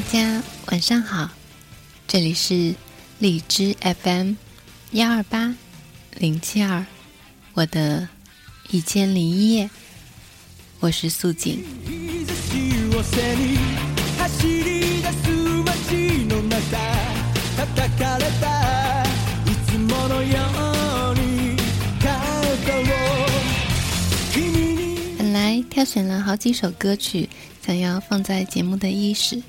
[0.00, 1.28] 大家晚上好，
[2.08, 2.74] 这里是
[3.18, 4.32] 荔枝 FM
[4.92, 5.54] 幺二八
[6.16, 6.86] 零七二，
[7.52, 8.08] 我的
[8.70, 9.68] 一千零一夜，
[10.78, 11.62] 我是素锦。
[25.18, 27.28] 本来挑选了好几首歌曲，
[27.66, 29.42] 想要放在节目的伊始。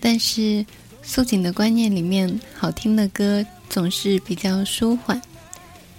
[0.00, 0.64] 但是，
[1.02, 5.20] 素锦的观念里面，好听的歌总是比较舒缓。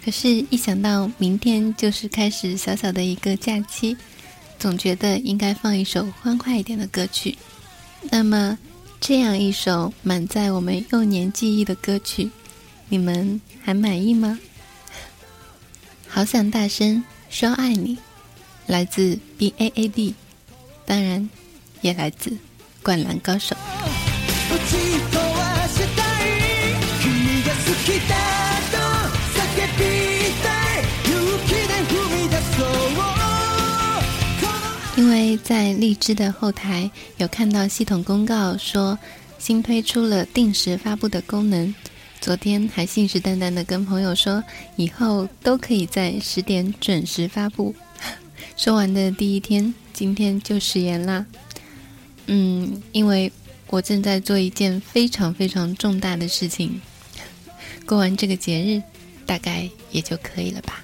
[0.03, 3.95] 可是，一想到明天就是开始小小的一个假期，
[4.57, 7.37] 总觉得应该放一首欢快一点的歌曲。
[8.09, 8.57] 那么，
[8.99, 12.31] 这样一首满载我们幼年记忆的歌曲，
[12.89, 14.39] 你们还满意吗？
[16.07, 17.97] 好想大声说爱你，
[18.65, 20.15] 来自 B A A D，
[20.85, 21.29] 当然，
[21.81, 22.35] 也来自
[22.81, 23.55] 灌篮高手。
[34.97, 38.97] 因为在荔枝的后台有看到系统公告说
[39.39, 41.73] 新推出了定时发布的功能，
[42.19, 44.43] 昨天还信誓旦旦的跟朋友说
[44.75, 47.73] 以后都可以在十点准时发布。
[48.55, 51.25] 说完的第一天，今天就食言啦。
[52.27, 53.31] 嗯，因为。
[53.71, 56.81] 我正在做一件非常非常重大的事情，
[57.85, 58.83] 过完这个节日，
[59.25, 60.83] 大概也就可以了吧。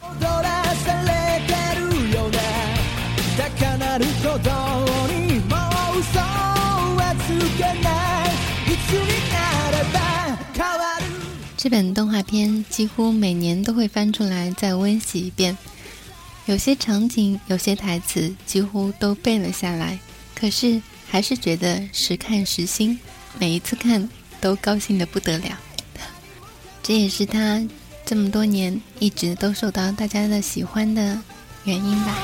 [11.57, 15.57] 这本动画片几乎每年都会翻出来再温习一遍，
[16.45, 19.99] 有些场景、有些台词几乎都背了下来，
[20.33, 20.81] 可是。
[21.09, 22.99] 还是觉得时看时新，
[23.39, 24.07] 每一次看
[24.39, 25.57] 都高兴的不得了。
[26.83, 27.61] 这也是他
[28.05, 31.17] 这么多年一直都受到大家的喜欢的
[31.63, 32.17] 原因吧。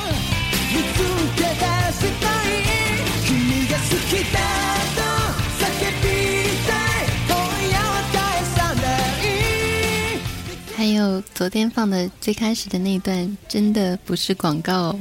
[10.75, 14.99] 还有昨天放的最开始的那段，真的不是广告哦。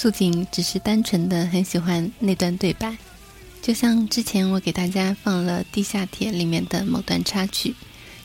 [0.00, 2.96] 素锦只是单纯的很喜欢那段对白，
[3.60, 7.74] 就像之前我给大家放了《地下铁》里面的某段插曲，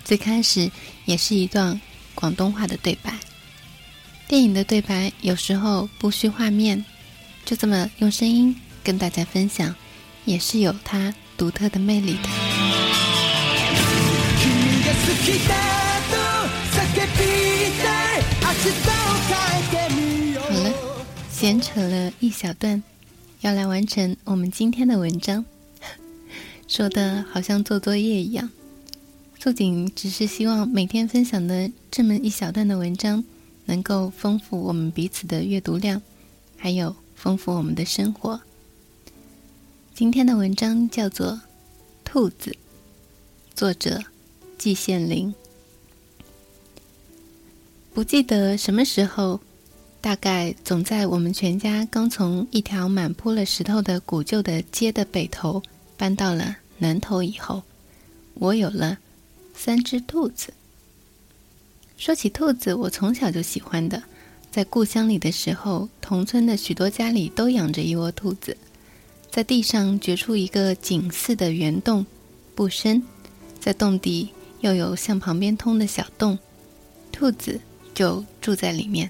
[0.05, 0.71] 最开始
[1.03, 1.81] 也是一段
[2.13, 3.11] 广东话的对白。
[4.25, 6.85] 电影的对白有时候不需画面，
[7.43, 9.75] 就这么用声音跟大家分享，
[10.23, 12.29] 也是有它独特的魅力的。
[21.45, 22.81] 闲扯了一小段，
[23.41, 25.45] 要来完成我们今天的文章，
[26.67, 28.49] 说的好像做作业一样。
[29.39, 33.23] 素锦只是希望每天分享的这么一小段的文章，
[33.65, 36.01] 能够丰富我们彼此的阅读量，
[36.57, 38.41] 还有丰富我们的生活。
[39.93, 41.33] 今天的文章叫做
[42.03, 42.49] 《兔子》，
[43.53, 44.03] 作者
[44.57, 45.31] 季羡林。
[47.93, 49.39] 不记得什么时候。
[50.05, 55.63] 大概总在我们全家刚从一条满铺了石头的古旧的街的北头
[55.97, 57.63] 搬到了南头以后，
[58.35, 58.99] 我有了
[59.55, 60.53] 三只兔子。
[61.97, 64.03] 说起兔子，我从小就喜欢的。
[64.51, 68.55] 在故乡里的时候，同村的许多家里都养着一窝兔子，
[69.31, 72.05] 在地上掘出一个井似的圆洞，
[72.53, 73.01] 不深，
[73.59, 74.29] 在洞底
[74.59, 76.37] 又有向旁边通的小洞，
[77.11, 77.59] 兔子
[77.95, 79.09] 就住在里面。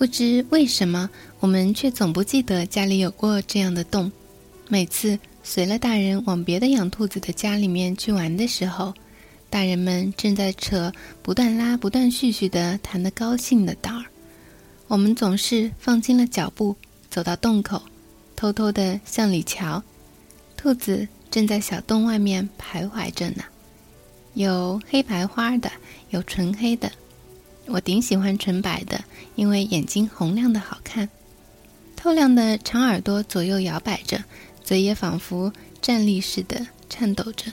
[0.00, 4.10] 不知为什么，我们却总不记得家里有过这样的洞。
[4.66, 8.94] 每次随了大人往别的养兔子的家里面去玩的时候，
[9.50, 10.90] 大人们正在扯
[11.22, 14.06] 不断拉、不断絮絮的谈得高兴的道儿，
[14.88, 16.74] 我们总是放轻了脚步，
[17.10, 17.82] 走到洞口，
[18.34, 19.82] 偷偷地向里瞧，
[20.56, 23.44] 兔子正在小洞外面徘徊着呢，
[24.32, 25.70] 有黑白花的，
[26.08, 26.90] 有纯黑的。
[27.72, 29.04] 我顶喜欢纯白的，
[29.36, 31.08] 因为眼睛红亮的好看。
[31.94, 34.24] 透亮的长耳朵左右摇摆着，
[34.64, 37.52] 嘴也仿佛站立似的颤抖着，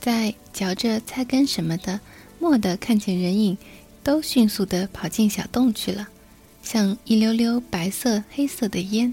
[0.00, 2.00] 在嚼着菜根什么的。
[2.40, 3.56] 蓦地看见人影，
[4.02, 6.08] 都迅速地跑进小洞去了，
[6.62, 9.12] 像一溜溜白色黑色的烟。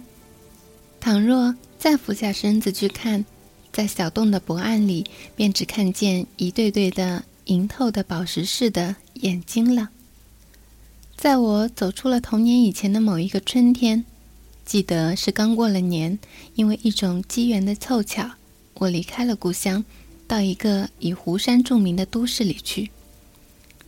[1.00, 3.26] 倘若再俯下身子去看，
[3.72, 5.06] 在小洞的薄暗里，
[5.36, 9.90] 便只看见一对对的莹透的宝石似的眼睛了。
[11.18, 14.06] 在我走出了童年以前的某一个春天，
[14.66, 16.20] 记得是刚过了年，
[16.56, 18.30] 因为一种机缘的凑巧，
[18.76, 19.84] 我离开了故乡，
[20.28, 22.92] 到一个以湖山著名的都市里去。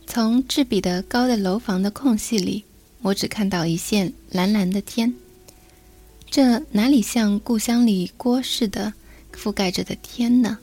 [0.06, 2.64] 从质比的高的楼房的空隙里，
[3.02, 5.14] 我只看到一线蓝蓝的天。
[6.30, 8.94] 这哪里像故乡里锅似的
[9.34, 10.58] 覆盖着的天呢？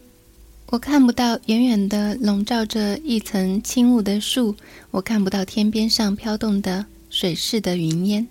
[0.67, 4.56] 我看不到远远的笼罩着一层轻雾的树，
[4.91, 8.27] 我看不到天边上飘动的水似的云烟，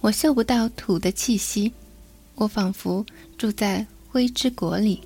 [0.00, 1.72] 我嗅不到土的气息。
[2.34, 3.04] 我仿佛
[3.38, 5.00] 住在灰之国里。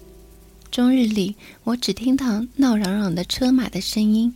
[0.71, 1.35] 终日里，
[1.65, 4.33] 我只听到闹嚷嚷的车马的声音，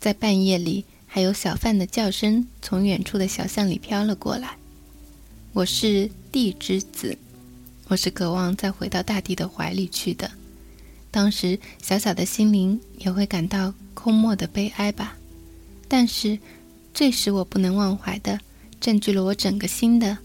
[0.00, 4.56] 在半夜里，还有小贩的叫声从远处的小巷里飘了过来。
[5.52, 7.16] 我是地之子，
[7.88, 10.30] 我是渴望再回到大地的怀里去的。
[11.16, 15.16] 当时小小的心灵也会感到空漠的悲哀吧。
[15.88, 16.38] 但是，
[16.92, 18.38] 最使我不能忘怀的，
[18.82, 20.18] 占据了我整个心的，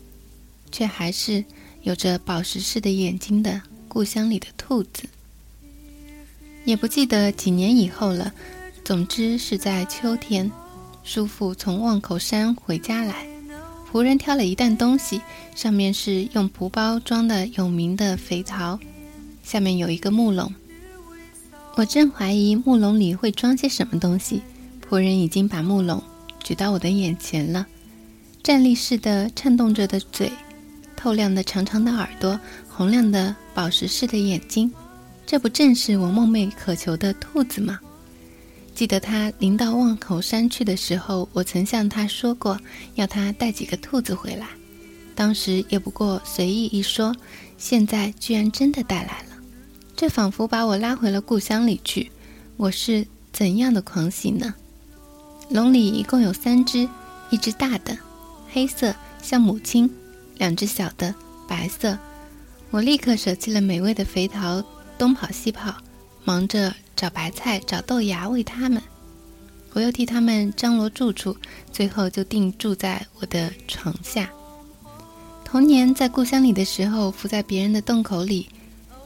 [0.70, 1.46] 却还是
[1.84, 5.04] 有着宝石似的眼睛的故乡里的兔子。
[6.66, 8.34] 也不记得几年以后了。
[8.84, 10.52] 总之是在秋天，
[11.06, 13.26] 叔父从望口山回家来，
[13.90, 15.22] 仆人挑了一担东西，
[15.56, 18.78] 上面是用蒲包装的有名的肥桃，
[19.42, 20.54] 下面有一个木笼。
[21.76, 24.42] 我正怀疑木笼里会装些什么东西，
[24.88, 26.02] 仆人已经把木笼
[26.44, 27.66] 举到我的眼前了，
[28.44, 30.32] 站立似的颤动着的嘴，
[30.98, 34.72] 透亮的长长的耳朵，红亮的宝石似的眼睛。
[35.26, 37.80] 这不正是我梦寐渴求的兔子吗？
[38.76, 42.60] 记得他临到望口山去的时候，我曾向他说过，
[42.96, 44.48] 要他带几个兔子回来。
[45.16, 47.16] 当时也不过随意一说，
[47.58, 49.31] 现在居然真的带来了，
[50.02, 52.12] 这仿佛把我拉回了故乡里去。
[52.58, 54.56] 我是怎样的狂喜呢？
[55.52, 56.90] 笼里一共有三只，
[57.30, 57.96] 一只大的，
[58.52, 59.88] 黑色像母亲；
[60.40, 61.14] 两只小的，
[61.48, 61.96] 白色。
[62.72, 64.64] 我立刻舍弃了美味的肥桃。
[64.98, 65.76] 东跑西跑，
[66.24, 68.82] 忙着找白菜、找豆芽喂它们。
[69.74, 71.38] 我又替它们张罗住处，
[71.72, 74.32] 最后就定住在我的床下。
[75.46, 78.50] 童年在故乡里的时候，伏在别人的洞口里，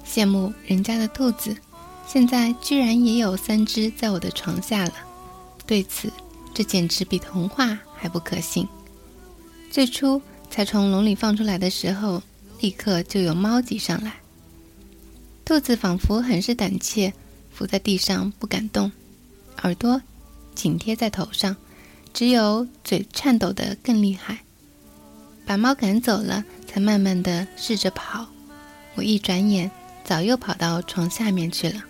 [0.06, 1.56] 羡慕人家的兔子。
[2.08, 4.94] 现在居然也有三只在我的床下了。
[5.66, 6.12] 对此，
[6.54, 8.68] 这简直比童话还不可信。
[9.72, 12.22] 最初才从笼里放出来的时候，
[12.60, 14.14] 立刻就有猫挤上来。
[15.44, 17.12] 兔子仿佛很是胆怯，
[17.52, 18.92] 伏在地上不敢动，
[19.64, 20.02] 耳朵
[20.54, 21.56] 紧贴在头上，
[22.14, 24.40] 只有嘴颤抖得更厉害。
[25.46, 28.28] 把猫赶走了，才慢慢的试着跑。
[28.96, 29.70] 我一转眼，
[30.06, 31.84] 早又跑到床下面去了。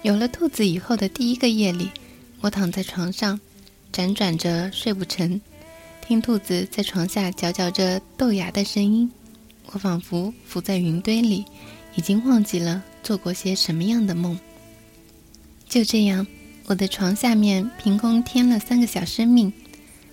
[0.00, 1.90] 有了兔子以后的第一个夜里，
[2.40, 3.38] 我躺在床上，
[3.92, 5.38] 辗转着睡不成，
[6.00, 9.12] 听兔子在床下嚼嚼着豆芽的声音，
[9.66, 11.44] 我仿佛浮在云堆里。
[11.96, 14.38] 已经忘记了做过些什么样的梦。
[15.68, 16.24] 就这样，
[16.66, 19.52] 我的床下面凭空添了三个小生命。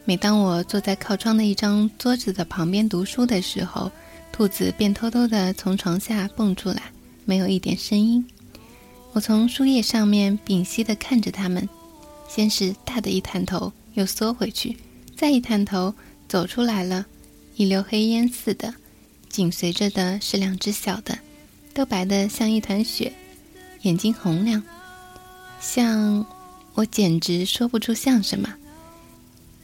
[0.03, 3.91] 每当我坐在靠窗的一张桌子的旁边读书的时候，
[4.37, 6.83] 兔子便偷偷地从床下蹦出来，
[7.25, 8.23] 没有一点声音。
[9.13, 11.67] 我从书页上面屏息地看着它们，
[12.29, 14.77] 先是大的一探头，又缩回去，
[15.15, 15.91] 再一探头
[16.27, 17.03] 走出来了，
[17.55, 18.71] 一溜黑烟似的。
[19.27, 21.17] 紧随着的是两只小的。
[21.73, 23.11] 都白得像一团雪，
[23.81, 24.61] 眼睛红亮，
[25.59, 26.23] 像
[26.75, 28.53] 我简直说不出像什么，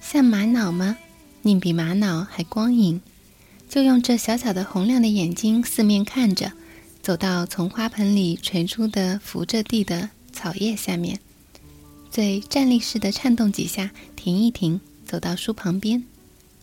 [0.01, 0.97] 像玛瑙吗？
[1.43, 2.99] 宁比玛瑙还光莹。
[3.73, 6.51] 就用这小小的红亮的眼睛四面看着，
[7.01, 11.19] 走到从花盆里垂出的扶着地的草叶下面，
[12.11, 16.03] 嘴站立式的颤动几下，停一停，走到书旁边，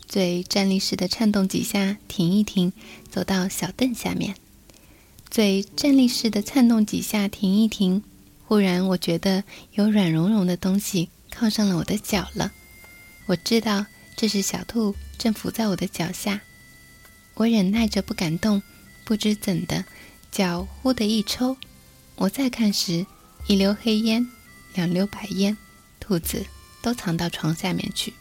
[0.07, 2.73] 嘴站立式的颤动几下，停一停，
[3.11, 4.37] 走到小凳下面。
[5.29, 8.05] 嘴站立式的颤动几下，停一停。
[8.47, 12.52] 忽然，我觉得有软绒绒的东西靠上了我的脚了。
[13.26, 13.85] 我知道
[14.17, 16.40] 这是小兔正伏在我的脚下。
[17.35, 18.63] 我忍耐着不敢动，
[19.05, 19.85] 不知怎的，
[20.31, 21.57] 脚忽的一抽。
[22.17, 23.07] 我再看时，
[23.47, 24.29] 一溜黑烟，
[24.75, 25.57] 两溜白烟，
[25.99, 26.45] 兔子
[26.83, 28.13] 都藏到床下面去。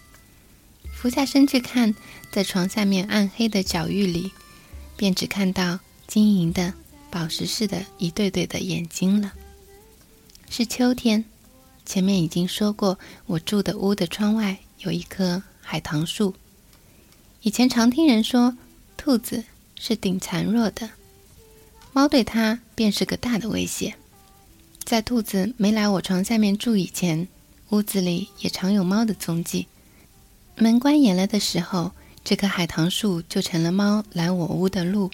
[0.93, 1.93] 俯下身去看，
[2.31, 4.31] 在床下面暗黑的角域里，
[4.95, 6.73] 便只看到晶莹的。
[7.11, 9.33] 宝石似的一对对的眼睛了。
[10.47, 11.25] 是秋天，
[11.83, 16.35] 前面已经说过，我住的屋的窗外有一棵海棠树。
[17.41, 18.55] 以前常听人说，
[19.01, 19.45] 兔子
[19.77, 20.89] 是顶孱弱的，
[21.93, 23.95] 猫对它便是个大的威胁。
[24.83, 27.29] 在兔子没来我床下面住以前，
[27.69, 29.67] 屋子里也常有猫的踪迹。
[30.57, 31.93] 门关严了的时候，
[32.25, 35.09] 这棵海棠树就成了猫来我屋的路。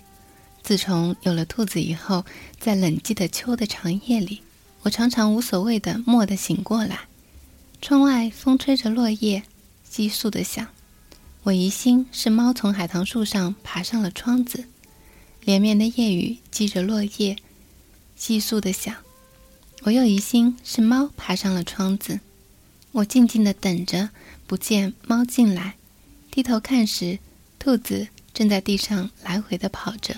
[0.63, 2.25] 自从有了兔子以后，
[2.59, 4.41] 在冷寂的秋的长夜里，
[4.81, 7.01] 我常常无所谓的蓦地醒过来。
[7.83, 9.43] 窗外风吹着落叶，
[9.87, 10.67] 急速的响。
[11.45, 14.65] 我疑心是猫从海棠树上爬上了窗子。
[15.43, 17.35] 连绵的夜雨击着落叶，
[18.15, 18.95] 急速的响。
[19.83, 22.19] 我又疑心是猫爬上了窗子。
[22.93, 24.09] 我静静的等着，
[24.47, 25.75] 不见猫进来。
[26.31, 27.19] 低头看时，
[27.59, 30.15] 兔子正在地上来回的跑着。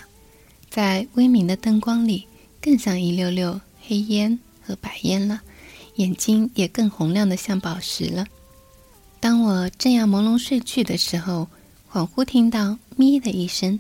[0.69, 2.25] 在微明的灯光里，
[2.61, 5.41] 更像一溜溜黑烟和白烟了，
[5.95, 8.25] 眼睛也更洪亮的像宝石了。
[9.19, 11.47] 当我正要朦胧睡去的时候，
[11.91, 13.79] 恍惚听到“咪”的一声，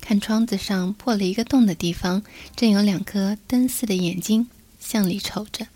[0.00, 2.22] 看窗子上破了一个洞的地方，
[2.54, 5.66] 正有两颗灯似的眼睛向里瞅着。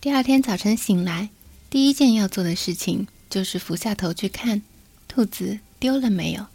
[0.00, 1.30] 第二天早晨醒来，
[1.70, 4.62] 第一件要做的事情就是俯下头去看，
[5.08, 6.46] 兔子丢了没有。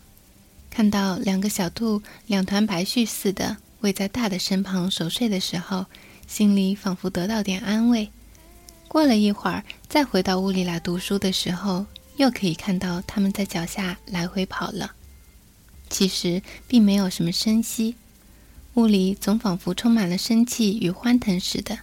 [0.69, 5.87] 看到两个小兔，两团白絮似的偎在大的身旁熟睡的时候，
[6.27, 8.09] 心里仿佛得到点安慰。
[8.93, 14.93] 过了一会儿，再回到屋里来读书的时候，又可以看到他们在脚下来回跑了。
[15.89, 17.95] 其实并没有什么声息，
[18.75, 21.79] 屋里总仿佛充满了生气与欢腾似的。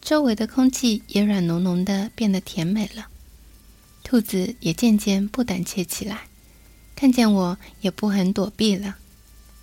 [0.00, 3.06] 周围的空气也软浓浓的，变得甜美了。
[4.02, 6.22] 兔子也渐渐不胆怯起来。
[6.96, 8.96] 看见我也不很躲避了。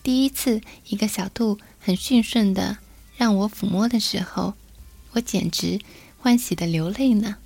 [0.01, 2.77] 第一次，一个小兔很驯顺的
[3.17, 4.53] 让我抚摸的时候，
[5.11, 5.81] 我简直
[6.27, 7.37] 欢喜的流泪呢。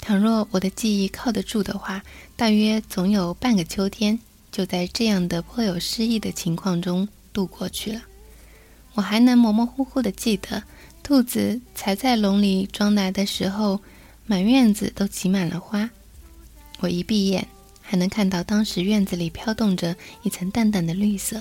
[0.00, 2.02] 倘若我的记忆靠得住的话，
[2.34, 4.18] 大约总有半个秋天
[4.50, 8.02] 就在这样的颇有诗意的情况中度过去了。
[8.94, 10.64] 我还能模模糊糊的记得，
[11.04, 13.80] 兔子才在笼里装来的时候，
[14.26, 15.88] 满院子都挤满了花。
[16.80, 17.46] 我一闭眼。
[17.80, 21.40] 还能看到当时院子里飘动着一层淡淡的绿色。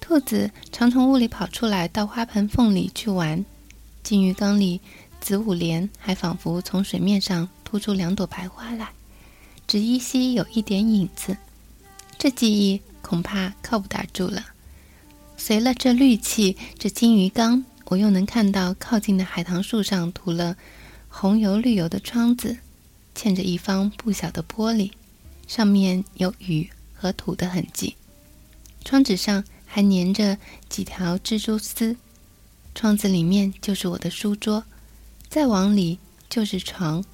[0.00, 3.44] 兔子常从屋里跑出来，到花盆缝里去玩。
[4.02, 4.80] 金鱼缸里
[5.24, 8.90] 紫午莲还仿佛从水面上突出两朵白花来，
[9.66, 11.34] 只依稀有一点影子。
[12.18, 14.44] 这记忆恐怕靠不打住了。
[15.38, 20.54] 随了这绿气，这金鱼缸，我又能看到靠近的海棠树上涂了
[21.08, 22.58] 红油绿油的窗子，
[23.16, 24.90] 嵌着一方不小的玻璃。
[25.46, 27.96] 上面有雨和土的痕迹，
[28.84, 30.36] 窗纸上还粘着
[30.68, 31.96] 几条蜘蛛丝。
[32.74, 34.62] 窗子里面就是我的书桌，
[35.34, 35.98] 再往里
[36.30, 37.04] 就是床，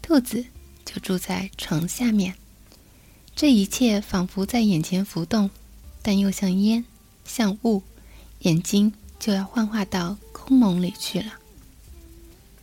[0.00, 0.42] 兔子
[0.82, 2.34] 就住在床下面。
[3.36, 5.50] 这一切仿佛在眼前浮动，
[6.00, 6.82] 但又像烟，
[7.26, 7.82] 像雾，
[8.38, 11.34] 眼睛就要幻化到空蒙里去了。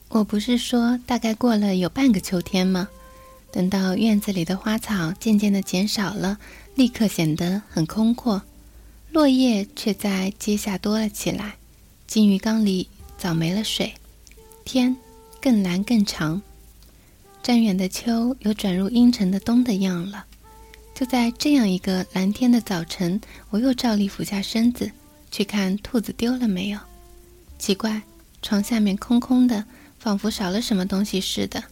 [0.10, 2.89] 我不是说大概过了有半个秋天吗？
[3.51, 6.39] 等到院子里的花草渐渐的减少了，
[6.74, 8.42] 立刻显得很空阔，
[9.12, 11.58] 落叶却在阶下多了起来。
[12.08, 13.94] 金鱼缸里早没了水，
[14.68, 14.94] 天
[15.42, 16.42] 更蓝更长。
[17.42, 20.26] 站远的秋有转入阴沉的冬的样了。
[20.94, 24.92] 就在这样一个蓝天的早晨，我又照例俯下身子
[25.32, 26.80] 去看兔子丢了没有。
[27.58, 28.02] 奇怪，
[28.42, 29.64] 床下面空空的，
[30.00, 31.64] 仿佛少了什么东西似的。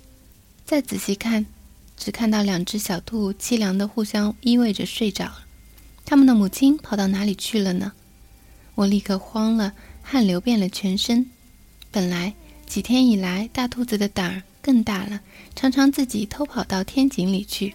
[0.64, 1.46] 再仔细看。
[1.98, 5.46] 只看到两只小兔凄凉的互相依偎着睡着了，
[6.04, 7.94] 他们的母亲跑到哪里去了呢？
[8.76, 9.74] 我立刻慌了，
[10.04, 11.26] 汗流遍了全身。
[11.92, 12.34] 本来
[12.68, 15.22] 几天以来，大兔子的胆儿更大了，
[15.56, 17.74] 常常自己偷跑到天井里去。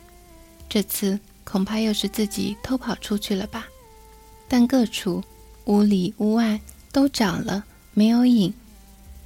[0.68, 3.66] 这次恐怕又是自己偷跑出去了吧？
[4.48, 5.22] 但各处
[5.66, 6.60] 屋里屋外
[6.92, 8.52] 都找了，没有影。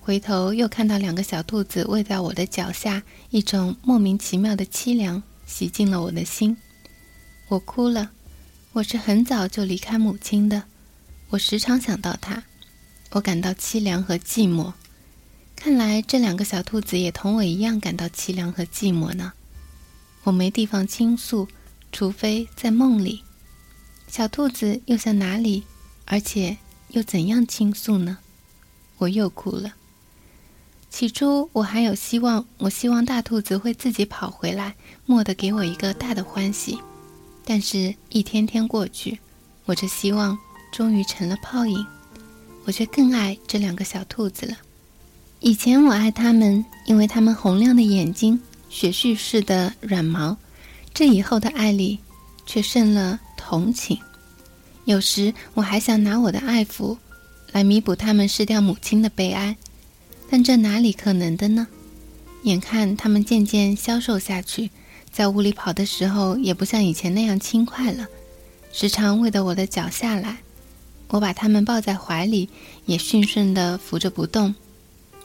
[0.00, 6.56] 回头又看到两个小兔子偎在我的脚下，一种莫名其妙的凄凉袭进了我的心。
[7.49, 8.11] 我哭了。
[8.73, 10.64] 我是很早就离开母亲的，
[11.30, 12.42] 我时常想到她，
[13.12, 14.73] 我感到凄凉和寂寞。
[15.57, 19.33] 看来这两个小兔子也同我一样感到凄凉和寂寞呢。
[20.23, 21.49] 我没地方倾诉，
[21.91, 23.23] 除非在梦里。
[24.09, 25.65] 小兔子又向哪里，
[26.05, 26.57] 而且
[26.89, 28.19] 又怎样倾诉呢？
[28.99, 29.75] 我又哭了。
[30.91, 36.79] 起初我还有希望，我希望大兔子会自己跑回来，蓦地给我一个大的欢喜。
[37.45, 39.19] 但是，一天天过去，
[39.65, 40.39] 我这希望
[40.71, 41.85] 终于成了泡影。
[42.65, 44.57] 我却更爱这两个小兔子了。
[45.47, 50.35] 以前我爱它们，因为它们红亮的眼睛、雪絮似的软毛。
[50.95, 51.99] 这以后的爱里，
[52.47, 53.99] 却剩了同情。
[54.87, 56.97] 有时我还想拿我的爱抚，
[57.53, 59.55] 来弥补它们失掉母亲的悲哀。
[60.31, 61.67] 但这哪里可能的呢？
[62.45, 64.71] 眼看他们渐渐消瘦下去，
[65.13, 68.07] 在屋里跑的时候也不像以前那样轻快了，
[68.73, 70.39] 时常偎到我的脚下来，
[71.09, 72.49] 我把它们抱在怀里，
[72.87, 74.55] 也驯顺地扶着不动。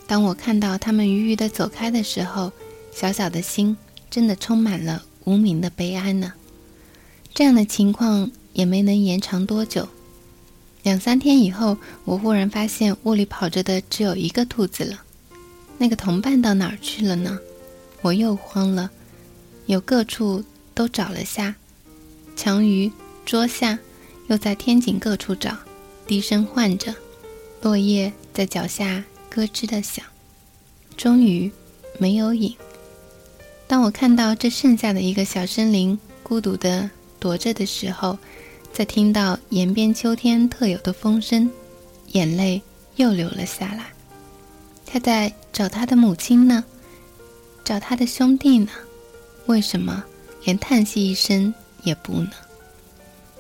[0.10, 2.52] 当我看到它们愉愉的走开的时候，
[2.92, 3.78] 小小的心
[4.10, 6.34] 真的充满了无名的悲哀呢。
[7.32, 9.88] 这样的情况也没能延长多久。
[10.82, 15.04] 两三天以后，我忽然发现屋里跑着的只有一个兔子了。
[15.78, 17.38] 那个同伴到哪儿去了呢？
[18.02, 18.90] 我又慌了，
[19.68, 21.54] 有各处都找了下，
[22.36, 22.92] 墙隅、
[23.28, 23.78] 桌下，
[24.26, 25.56] 又在天井各处找，
[26.08, 26.96] 低声唤着，
[27.62, 30.04] 落叶在脚下咯吱的响，
[30.98, 31.52] 终于
[31.98, 32.56] 没有影。
[33.68, 38.18] 当我看到这剩下的一个小森林孤独的躲着的时候，
[38.74, 41.50] 在听到延边秋天特有的风声，
[42.14, 42.62] 眼泪
[42.96, 43.86] 又流了下来。
[44.86, 46.64] 他在找他的母亲呢？
[47.64, 48.72] 找他的兄弟呢？
[49.46, 50.04] 为什么
[50.44, 52.32] 连叹息一声也不呢？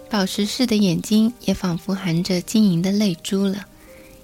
[0.09, 3.65] 宝石似的眼睛也仿佛含着晶莹的泪珠了。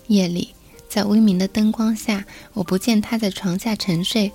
[0.07, 0.53] 夜里，
[0.95, 2.23] 在微明的灯光下，
[2.53, 4.31] 我不见他在床下沉睡，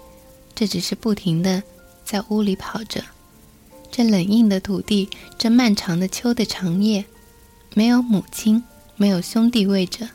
[0.55, 1.63] 这只是不停的
[2.05, 3.03] 在屋里跑着。
[3.91, 7.07] 这冷硬的土地，这漫长的秋的长夜，
[7.73, 8.63] 没有母亲，
[8.97, 10.07] 没有兄弟喂着，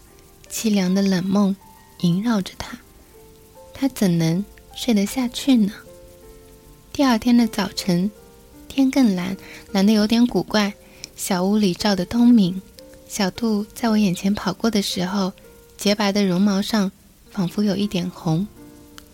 [0.47, 1.55] 凄凉的冷梦
[2.01, 2.77] 萦绕着他，
[3.73, 4.45] 他怎能？
[4.75, 5.73] 睡得下去呢。
[6.93, 8.11] 第二天的早晨，
[8.67, 9.35] 天更蓝，
[9.71, 10.75] 蓝得有点古怪。
[11.15, 12.61] 小屋里照得通明。
[13.07, 15.33] 小兔在我眼前跑过的时候，
[15.85, 16.91] 洁白的绒毛上
[17.29, 18.47] 仿佛有一点红。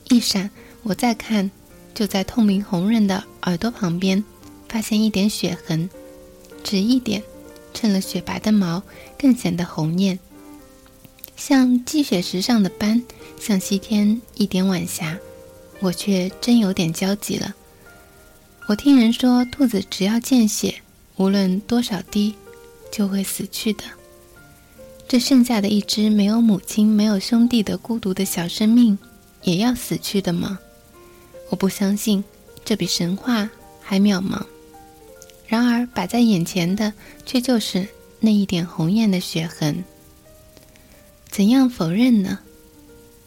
[0.08, 0.50] 一闪，
[0.84, 1.52] 我再看，
[1.94, 4.24] 就在透明红润的耳朵旁边，
[4.70, 5.90] 发现一点血痕，
[6.64, 7.22] 只一点，
[7.74, 8.82] 衬了雪白的毛，
[9.20, 10.18] 更显得红艳，
[11.36, 13.04] 像积雪石上的斑，
[13.38, 15.20] 像西天一点晚霞。
[15.82, 17.54] 我却真有点焦急了。
[18.68, 20.76] 我听人说，兔子只要见血，
[21.18, 22.34] 无论多少滴，
[22.90, 23.84] 就会死去的。
[25.12, 28.98] 这剩下的一只没有母亲、没有兄弟的孤独的小生命，
[29.44, 30.58] 也要死去的吗？
[31.50, 32.24] 我不相信，
[32.64, 33.50] 这比神话
[33.82, 34.42] 还渺茫。
[35.48, 36.94] 然而摆在眼前的，
[37.26, 37.86] 却就是
[38.22, 39.84] 那一点红艳的血痕。
[41.30, 42.40] 怎样否认呢？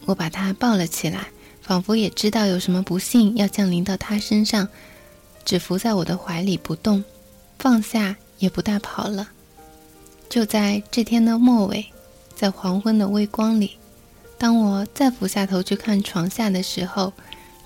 [0.05, 1.27] 我把它抱了起来。
[1.61, 4.67] 仿佛也知道有什么不幸要降临到他身上，
[5.45, 7.03] 只伏在我的怀里不动，
[7.59, 9.29] 放下也不大跑了。
[10.29, 11.85] 就在这天的末尾，
[12.35, 13.77] 在黄昏的微光里，
[14.37, 17.13] 当我再俯下头去看床下的时候，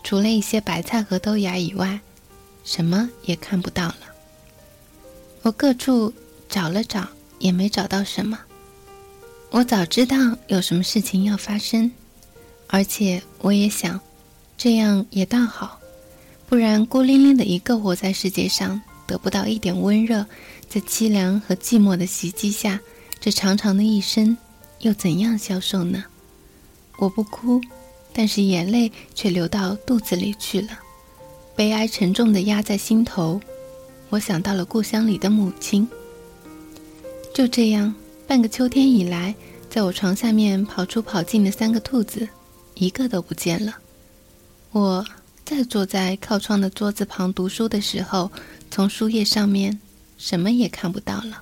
[0.03, 1.99] 除了一些白菜和豆芽以外，
[2.63, 3.97] 什么也看不到了。
[5.41, 6.13] 我各处
[6.47, 7.07] 找了找，
[7.39, 8.37] 也没找到什么。
[9.51, 10.15] 我早知道
[10.47, 11.91] 有什么事情要发生。
[12.71, 13.99] 而且我也想，
[14.55, 15.79] 这样也倒好，
[16.47, 20.23] 不然孤零零的一个活在世界上，得不到一点温热，
[20.69, 22.79] 在凄凉和寂寞的袭击下，
[23.19, 24.37] 这长长的一生
[24.81, 26.03] 又怎样消受呢？
[26.97, 27.59] 我不哭，
[28.13, 30.77] 但是眼泪却流到肚子里去了，
[31.55, 33.41] 悲哀沉重的压在心头。
[34.09, 35.87] 我想到了故乡里的母亲。
[37.33, 37.93] 就这样，
[38.27, 39.33] 半个秋天以来，
[39.69, 42.27] 在我床下面跑出跑进的三个兔子。
[42.75, 43.75] 一个都不见了。
[44.71, 45.05] 我
[45.43, 48.31] 再坐在靠窗的桌子旁读书的时候，
[48.71, 49.77] 从书页上面
[50.19, 51.41] 什么也看不到了。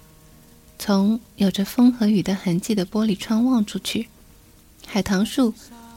[0.79, 4.07] 从有着风和雨的痕迹的玻璃窗望出去，
[4.85, 5.53] 海棠树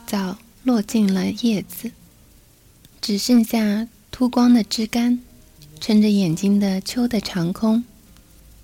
[0.06, 1.92] 早落尽了叶子，
[3.00, 5.20] 只剩下秃光的枝干，
[5.78, 7.84] 撑着眼睛的秋的长空。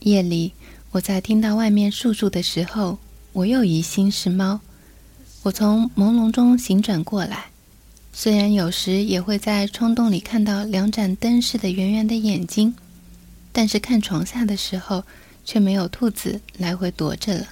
[0.01, 0.53] 夜里，
[0.93, 2.99] 我在听到外面簌簌的时候，
[3.33, 4.61] 我又疑心是猫。
[5.43, 7.47] 我从朦胧中醒转过来，
[8.13, 12.75] 虽然有时也会在窗洞里看到两盏灯似的圆圆的眼睛，
[13.57, 15.03] 但是看床下的时候，
[15.43, 17.49] 却没有兔子来回踱着了。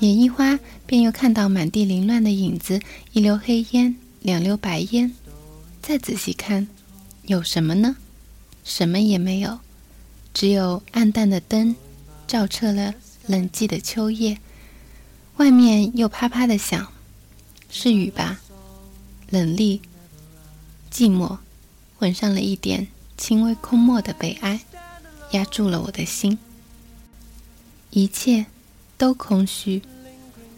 [0.00, 2.78] 眼一花，便又看到满地凌乱的影子，
[3.12, 5.14] 一溜黑烟，两溜白烟。
[5.80, 6.68] 再仔细看，
[7.22, 7.96] 有什么呢？
[8.64, 9.60] 什么也没有，
[10.34, 11.74] 只有暗淡的灯，
[12.26, 12.92] 照彻了
[13.26, 14.36] 冷寂的秋夜。
[15.38, 16.92] 外面又啪啪的响，
[17.70, 18.42] 是雨吧？
[19.30, 19.80] 冷厉、
[20.92, 21.38] 寂寞，
[21.96, 24.60] 混上了一点轻微空漠的悲哀，
[25.32, 26.38] 压住了我的心。
[27.90, 28.46] 一切
[28.96, 29.82] 都空虚，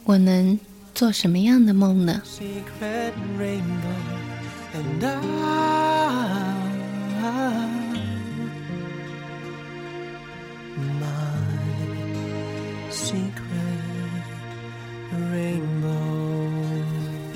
[0.05, 0.59] 我能
[0.95, 2.23] 做什么样的梦呢？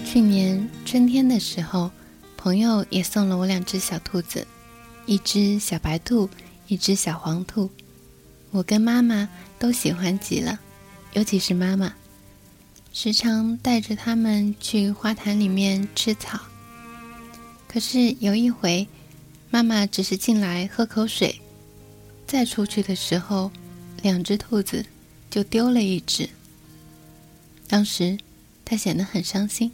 [0.05, 1.90] 去年春天的时候，
[2.37, 4.46] 朋友也送了我两只小兔子，
[5.07, 6.29] 一只小白兔，
[6.69, 7.69] 一只小黄兔。
[8.51, 9.29] 我跟妈妈
[9.59, 10.59] 都喜欢极了，
[11.15, 11.93] 尤其是妈妈，
[12.93, 16.41] 时常带着它们去花坛里面吃草。
[17.67, 18.87] 可是有一回，
[19.51, 21.41] 妈妈只是进来喝口水，
[22.27, 23.51] 再出去的时候，
[24.03, 24.85] 两只兔子
[25.31, 26.29] 就丢了一只。
[27.67, 28.17] 当时
[28.65, 29.71] 她显得很伤心。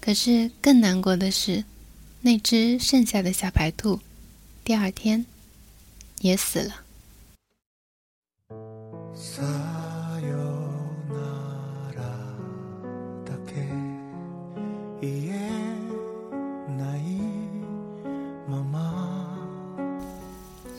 [0.00, 1.64] 可是更难过的是，
[2.20, 3.98] 那只剩下的小白兔，
[4.62, 5.24] 第二天
[6.24, 6.74] 也死了。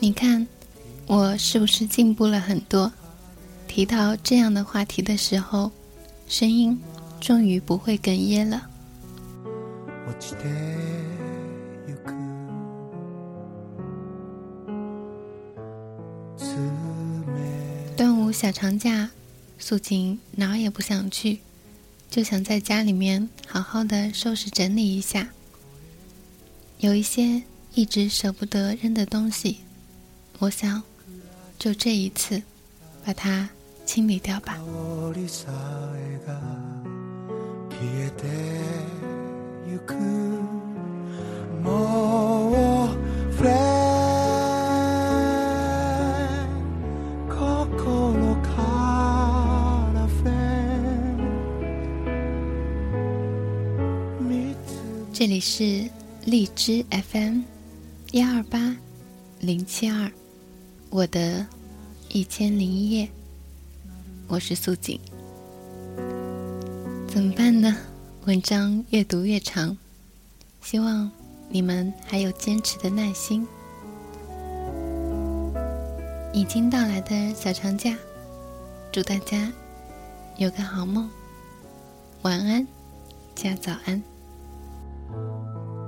[0.00, 0.44] 你看，
[1.06, 2.92] 我是不是进步了很多？
[3.68, 5.70] 提到这样的话题的时候，
[6.26, 6.76] 声音
[7.20, 8.68] 终于不会哽咽了。
[18.36, 19.08] 小长假，
[19.58, 21.40] 素锦哪儿也不想去，
[22.10, 25.30] 就想在家里面好好的收拾整理一下。
[26.76, 29.60] 有一些一直舍不得扔的东西。
[30.38, 30.82] 我想，
[31.58, 32.42] 就这一次，
[33.02, 33.48] 把它
[33.86, 34.58] 清理掉吧。
[55.18, 55.88] 这里是
[56.26, 57.40] 荔枝 FM，
[58.12, 58.76] 幺二八
[59.40, 60.12] 零七二。
[60.90, 61.46] 我的
[62.10, 63.08] 一千零一夜，
[64.26, 65.00] 我是素锦。
[67.08, 67.74] 怎么办呢？
[68.26, 69.74] 文章越读越长，
[70.60, 71.10] 希望
[71.48, 73.48] 你们还有坚持的耐心。
[76.34, 77.96] 已经到来的小长假，
[78.92, 79.50] 祝大家
[80.36, 81.08] 有个好梦，
[82.20, 82.68] 晚安
[83.34, 84.02] 加早安。